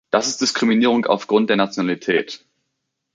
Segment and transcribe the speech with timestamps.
[0.09, 2.43] Das ist Diskriminierung aufgrund der Nationalität.